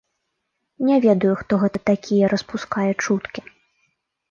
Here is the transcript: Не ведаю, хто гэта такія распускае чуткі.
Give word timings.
Не 0.87 0.97
ведаю, 1.03 1.33
хто 1.43 1.53
гэта 1.65 1.83
такія 1.91 2.33
распускае 2.33 2.91
чуткі. 3.05 3.47